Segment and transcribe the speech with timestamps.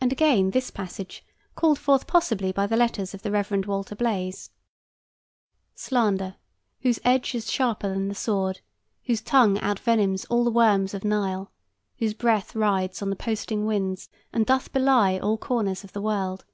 [0.00, 3.64] And again this passage, called forth possibly by the letters of the Rev.
[3.68, 4.50] Walter Blaise:
[5.76, 6.34] "Slander,
[6.80, 8.60] Whose edge is sharper than the sword;
[9.04, 11.52] whose tongue Outvenoms all the worms of Nile;
[12.00, 16.44] whose breath Rides on the posting winds and doth belie All corners of the world."